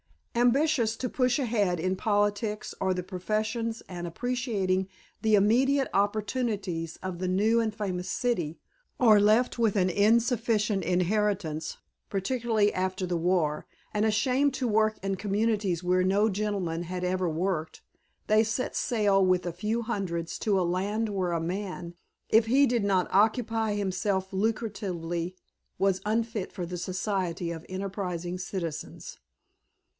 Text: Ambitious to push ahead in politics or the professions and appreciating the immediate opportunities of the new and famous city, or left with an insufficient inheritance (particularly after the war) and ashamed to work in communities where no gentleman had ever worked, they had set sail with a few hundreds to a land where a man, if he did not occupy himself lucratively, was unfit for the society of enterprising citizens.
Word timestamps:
Ambitious 0.33 0.95
to 0.95 1.07
push 1.07 1.37
ahead 1.37 1.79
in 1.79 1.95
politics 1.95 2.73
or 2.79 2.91
the 2.95 3.03
professions 3.03 3.83
and 3.87 4.07
appreciating 4.07 4.87
the 5.21 5.35
immediate 5.35 5.89
opportunities 5.93 6.97
of 7.03 7.19
the 7.19 7.27
new 7.27 7.59
and 7.59 7.75
famous 7.75 8.09
city, 8.09 8.57
or 8.97 9.19
left 9.19 9.59
with 9.59 9.75
an 9.75 9.91
insufficient 9.91 10.83
inheritance 10.83 11.77
(particularly 12.09 12.73
after 12.73 13.05
the 13.05 13.17
war) 13.17 13.67
and 13.93 14.03
ashamed 14.03 14.55
to 14.55 14.67
work 14.67 14.97
in 15.03 15.15
communities 15.17 15.83
where 15.83 16.01
no 16.03 16.29
gentleman 16.29 16.83
had 16.83 17.03
ever 17.03 17.29
worked, 17.29 17.83
they 18.25 18.37
had 18.39 18.47
set 18.47 18.75
sail 18.75 19.23
with 19.23 19.45
a 19.45 19.53
few 19.53 19.83
hundreds 19.83 20.39
to 20.39 20.59
a 20.59 20.63
land 20.63 21.09
where 21.09 21.33
a 21.33 21.41
man, 21.41 21.93
if 22.29 22.47
he 22.47 22.65
did 22.65 22.83
not 22.85 23.07
occupy 23.11 23.75
himself 23.75 24.31
lucratively, 24.31 25.35
was 25.77 26.01
unfit 26.05 26.51
for 26.51 26.65
the 26.65 26.77
society 26.79 27.51
of 27.51 27.65
enterprising 27.69 28.39
citizens. 28.39 29.19